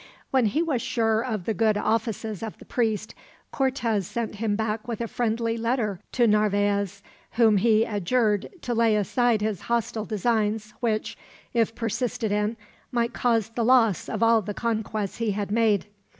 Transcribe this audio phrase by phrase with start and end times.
[0.31, 3.13] When he was sure of the good offices of the priest,
[3.51, 8.95] Cortez sent him back with a friendly letter to Narvaez, whom he adjured to lay
[8.95, 11.19] aside his hostile designs which,
[11.53, 12.57] if persisted in,
[12.91, 15.85] might cause the loss of all the conquests he had made.